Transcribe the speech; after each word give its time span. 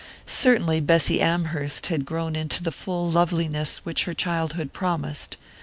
Certainly 0.25 0.79
Bessy 0.79 1.21
Amherst 1.21 1.85
had 1.85 2.07
grown 2.07 2.35
into 2.35 2.63
the 2.63 2.71
full 2.71 3.11
loveliness 3.11 3.81
which 3.85 4.05
her 4.05 4.15
childhood 4.15 4.73
promised. 4.73 5.37